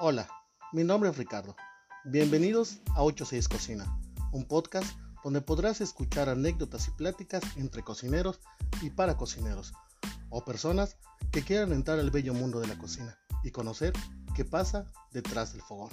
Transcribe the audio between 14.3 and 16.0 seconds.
qué pasa detrás del fogón.